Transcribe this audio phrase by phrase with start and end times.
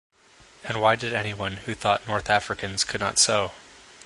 [0.63, 3.51] And why did anyone who thought North Africans could not sew?